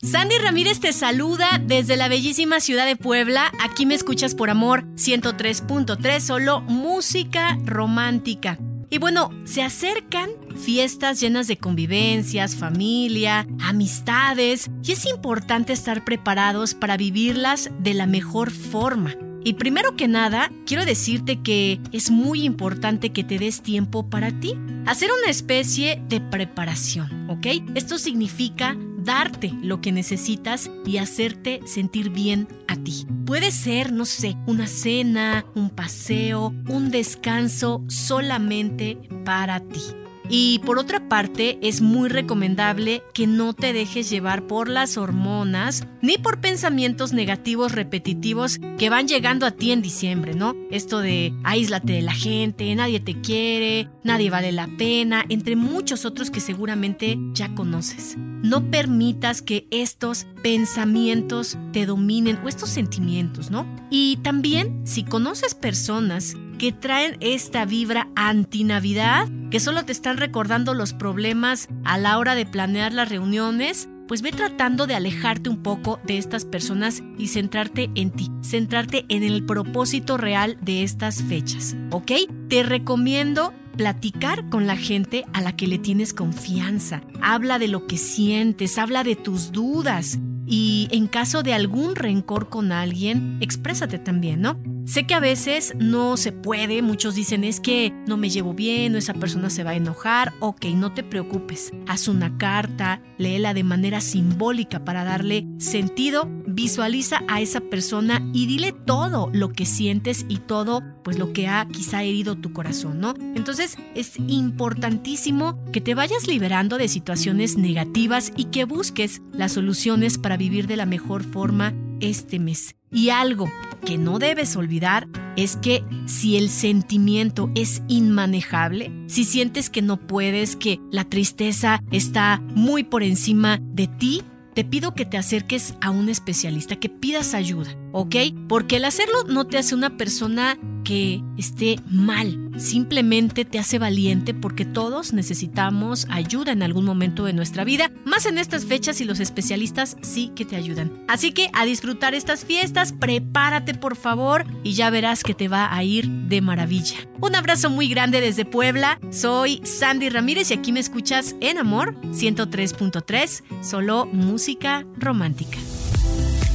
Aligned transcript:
Sandy 0.00 0.38
Ramírez 0.38 0.78
te 0.78 0.92
saluda 0.92 1.60
desde 1.60 1.96
la 1.96 2.06
bellísima 2.06 2.60
ciudad 2.60 2.86
de 2.86 2.94
Puebla. 2.94 3.50
Aquí 3.58 3.84
me 3.84 3.96
escuchas 3.96 4.36
por 4.36 4.48
amor 4.48 4.84
103.3, 4.94 6.20
solo 6.20 6.60
música 6.60 7.58
romántica. 7.64 8.60
Y 8.90 8.98
bueno, 8.98 9.32
se 9.44 9.62
acercan 9.62 10.30
fiestas 10.56 11.18
llenas 11.20 11.48
de 11.48 11.56
convivencias, 11.56 12.54
familia, 12.54 13.48
amistades, 13.60 14.70
y 14.84 14.92
es 14.92 15.04
importante 15.04 15.72
estar 15.72 16.04
preparados 16.04 16.74
para 16.74 16.96
vivirlas 16.96 17.68
de 17.80 17.94
la 17.94 18.06
mejor 18.06 18.52
forma. 18.52 19.16
Y 19.42 19.54
primero 19.54 19.96
que 19.96 20.06
nada, 20.06 20.52
quiero 20.64 20.84
decirte 20.84 21.42
que 21.42 21.80
es 21.90 22.12
muy 22.12 22.44
importante 22.44 23.10
que 23.10 23.24
te 23.24 23.38
des 23.38 23.62
tiempo 23.62 24.08
para 24.08 24.30
ti. 24.30 24.54
Hacer 24.86 25.10
una 25.10 25.28
especie 25.28 26.00
de 26.08 26.20
preparación, 26.20 27.28
¿ok? 27.28 27.46
Esto 27.74 27.98
significa 27.98 28.76
darte 29.08 29.50
lo 29.62 29.80
que 29.80 29.90
necesitas 29.90 30.70
y 30.84 30.98
hacerte 30.98 31.62
sentir 31.64 32.10
bien 32.10 32.46
a 32.66 32.76
ti. 32.76 33.06
Puede 33.24 33.52
ser, 33.52 33.90
no 33.90 34.04
sé, 34.04 34.36
una 34.46 34.66
cena, 34.66 35.46
un 35.54 35.70
paseo, 35.70 36.52
un 36.68 36.90
descanso 36.90 37.82
solamente 37.88 38.98
para 39.24 39.60
ti. 39.60 39.80
Y 40.28 40.60
por 40.64 40.78
otra 40.78 41.08
parte, 41.08 41.58
es 41.62 41.80
muy 41.80 42.08
recomendable 42.08 43.02
que 43.14 43.26
no 43.26 43.54
te 43.54 43.72
dejes 43.72 44.10
llevar 44.10 44.46
por 44.46 44.68
las 44.68 44.96
hormonas 44.96 45.86
ni 46.02 46.18
por 46.18 46.40
pensamientos 46.40 47.12
negativos 47.12 47.72
repetitivos 47.72 48.58
que 48.78 48.90
van 48.90 49.08
llegando 49.08 49.46
a 49.46 49.52
ti 49.52 49.72
en 49.72 49.82
diciembre, 49.82 50.34
¿no? 50.34 50.54
Esto 50.70 51.00
de 51.00 51.32
aíslate 51.44 51.94
de 51.94 52.02
la 52.02 52.12
gente, 52.12 52.74
nadie 52.74 53.00
te 53.00 53.20
quiere, 53.20 53.88
nadie 54.04 54.30
vale 54.30 54.52
la 54.52 54.68
pena, 54.78 55.24
entre 55.28 55.56
muchos 55.56 56.04
otros 56.04 56.30
que 56.30 56.40
seguramente 56.40 57.18
ya 57.32 57.54
conoces. 57.54 58.16
No 58.18 58.70
permitas 58.70 59.42
que 59.42 59.66
estos 59.70 60.26
pensamientos 60.42 61.58
te 61.72 61.86
dominen 61.86 62.38
o 62.44 62.48
estos 62.48 62.70
sentimientos, 62.70 63.50
¿no? 63.50 63.66
Y 63.90 64.18
también, 64.18 64.82
si 64.84 65.02
conoces 65.02 65.54
personas 65.54 66.36
que 66.58 66.72
traen 66.72 67.16
esta 67.20 67.64
vibra 67.64 68.08
anti-Navidad, 68.14 69.28
que 69.50 69.60
solo 69.60 69.84
te 69.84 69.92
están 69.92 70.16
recordando 70.16 70.74
los 70.74 70.92
problemas 70.92 71.68
a 71.84 71.98
la 71.98 72.18
hora 72.18 72.34
de 72.34 72.46
planear 72.46 72.92
las 72.92 73.08
reuniones, 73.08 73.88
pues 74.06 74.22
ve 74.22 74.32
tratando 74.32 74.86
de 74.86 74.94
alejarte 74.94 75.50
un 75.50 75.62
poco 75.62 76.00
de 76.04 76.18
estas 76.18 76.44
personas 76.44 77.02
y 77.18 77.28
centrarte 77.28 77.90
en 77.94 78.10
ti, 78.10 78.30
centrarte 78.42 79.04
en 79.08 79.22
el 79.22 79.44
propósito 79.44 80.16
real 80.16 80.56
de 80.62 80.82
estas 80.82 81.22
fechas, 81.22 81.76
¿ok? 81.90 82.12
Te 82.48 82.62
recomiendo 82.62 83.52
platicar 83.76 84.48
con 84.48 84.66
la 84.66 84.76
gente 84.76 85.24
a 85.32 85.40
la 85.40 85.54
que 85.54 85.66
le 85.66 85.78
tienes 85.78 86.12
confianza. 86.12 87.02
Habla 87.22 87.58
de 87.58 87.68
lo 87.68 87.86
que 87.86 87.96
sientes, 87.96 88.76
habla 88.76 89.04
de 89.04 89.14
tus 89.14 89.52
dudas. 89.52 90.18
Y 90.46 90.88
en 90.90 91.06
caso 91.06 91.42
de 91.42 91.52
algún 91.52 91.94
rencor 91.94 92.48
con 92.48 92.72
alguien, 92.72 93.36
exprésate 93.40 93.98
también, 93.98 94.40
¿no? 94.40 94.58
Sé 94.88 95.06
que 95.06 95.12
a 95.12 95.20
veces 95.20 95.74
no 95.78 96.16
se 96.16 96.32
puede, 96.32 96.80
muchos 96.80 97.14
dicen 97.14 97.44
es 97.44 97.60
que 97.60 97.92
no 98.06 98.16
me 98.16 98.30
llevo 98.30 98.54
bien 98.54 98.94
o 98.94 98.98
esa 98.98 99.12
persona 99.12 99.50
se 99.50 99.62
va 99.62 99.72
a 99.72 99.76
enojar, 99.76 100.32
ok, 100.40 100.64
no 100.74 100.94
te 100.94 101.02
preocupes, 101.02 101.72
haz 101.86 102.08
una 102.08 102.38
carta, 102.38 103.02
léela 103.18 103.52
de 103.52 103.64
manera 103.64 104.00
simbólica 104.00 104.86
para 104.86 105.04
darle 105.04 105.46
sentido, 105.58 106.26
visualiza 106.46 107.20
a 107.28 107.42
esa 107.42 107.60
persona 107.60 108.26
y 108.32 108.46
dile 108.46 108.72
todo 108.72 109.28
lo 109.30 109.50
que 109.50 109.66
sientes 109.66 110.24
y 110.26 110.38
todo 110.38 110.82
pues 111.04 111.18
lo 111.18 111.34
que 111.34 111.48
ha 111.48 111.68
quizá 111.68 112.02
herido 112.02 112.36
tu 112.36 112.54
corazón, 112.54 112.98
¿no? 112.98 113.12
Entonces 113.34 113.76
es 113.94 114.14
importantísimo 114.26 115.62
que 115.70 115.82
te 115.82 115.94
vayas 115.94 116.26
liberando 116.26 116.78
de 116.78 116.88
situaciones 116.88 117.58
negativas 117.58 118.32
y 118.36 118.44
que 118.44 118.64
busques 118.64 119.20
las 119.32 119.52
soluciones 119.52 120.16
para 120.16 120.38
vivir 120.38 120.66
de 120.66 120.76
la 120.76 120.86
mejor 120.86 121.24
forma 121.24 121.74
este 122.00 122.38
mes. 122.38 122.74
Y 122.90 123.10
algo 123.10 123.50
que 123.88 123.96
no 123.96 124.18
debes 124.18 124.54
olvidar 124.54 125.08
es 125.34 125.56
que 125.56 125.82
si 126.04 126.36
el 126.36 126.50
sentimiento 126.50 127.50
es 127.54 127.80
inmanejable, 127.88 128.92
si 129.06 129.24
sientes 129.24 129.70
que 129.70 129.80
no 129.80 129.96
puedes, 129.96 130.56
que 130.56 130.78
la 130.92 131.04
tristeza 131.04 131.82
está 131.90 132.42
muy 132.54 132.84
por 132.84 133.02
encima 133.02 133.58
de 133.62 133.86
ti, 133.86 134.22
te 134.52 134.62
pido 134.62 134.94
que 134.94 135.06
te 135.06 135.16
acerques 135.16 135.74
a 135.80 135.88
un 135.88 136.10
especialista, 136.10 136.76
que 136.76 136.90
pidas 136.90 137.32
ayuda, 137.32 137.74
¿ok? 137.92 138.16
Porque 138.46 138.76
el 138.76 138.84
hacerlo 138.84 139.24
no 139.26 139.46
te 139.46 139.56
hace 139.56 139.74
una 139.74 139.96
persona 139.96 140.58
que 140.88 141.22
esté 141.36 141.76
mal, 141.90 142.50
simplemente 142.56 143.44
te 143.44 143.58
hace 143.58 143.78
valiente 143.78 144.32
porque 144.32 144.64
todos 144.64 145.12
necesitamos 145.12 146.06
ayuda 146.08 146.52
en 146.52 146.62
algún 146.62 146.86
momento 146.86 147.26
de 147.26 147.34
nuestra 147.34 147.62
vida, 147.62 147.92
más 148.06 148.24
en 148.24 148.38
estas 148.38 148.64
fechas 148.64 149.02
y 149.02 149.04
los 149.04 149.20
especialistas 149.20 149.98
sí 150.00 150.32
que 150.34 150.46
te 150.46 150.56
ayudan. 150.56 150.90
Así 151.06 151.32
que 151.32 151.50
a 151.52 151.66
disfrutar 151.66 152.14
estas 152.14 152.46
fiestas, 152.46 152.94
prepárate 152.94 153.74
por 153.74 153.96
favor 153.96 154.46
y 154.64 154.72
ya 154.72 154.88
verás 154.88 155.24
que 155.24 155.34
te 155.34 155.48
va 155.48 155.76
a 155.76 155.84
ir 155.84 156.08
de 156.08 156.40
maravilla. 156.40 156.96
Un 157.20 157.36
abrazo 157.36 157.68
muy 157.68 157.88
grande 157.88 158.22
desde 158.22 158.46
Puebla, 158.46 158.98
soy 159.10 159.60
Sandy 159.64 160.08
Ramírez 160.08 160.50
y 160.50 160.54
aquí 160.54 160.72
me 160.72 160.80
escuchas 160.80 161.36
en 161.42 161.58
Amor 161.58 162.00
103.3, 162.12 163.42
solo 163.60 164.06
música 164.06 164.86
romántica. 164.96 165.58